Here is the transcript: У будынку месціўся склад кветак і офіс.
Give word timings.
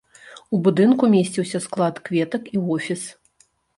У 0.57 0.61
будынку 0.67 1.03
месціўся 1.15 1.61
склад 1.65 1.99
кветак 2.07 2.43
і 2.59 2.63
офіс. 2.77 3.03